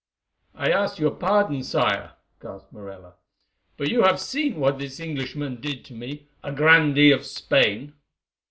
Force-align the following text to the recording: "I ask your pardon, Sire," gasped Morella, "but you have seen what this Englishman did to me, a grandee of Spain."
"I 0.55 0.71
ask 0.71 0.97
your 0.97 1.11
pardon, 1.11 1.61
Sire," 1.61 2.13
gasped 2.41 2.73
Morella, 2.73 3.17
"but 3.77 3.89
you 3.89 4.01
have 4.01 4.19
seen 4.19 4.59
what 4.59 4.79
this 4.79 4.99
Englishman 4.99 5.61
did 5.61 5.85
to 5.85 5.93
me, 5.93 6.27
a 6.43 6.51
grandee 6.51 7.11
of 7.11 7.23
Spain." 7.23 7.93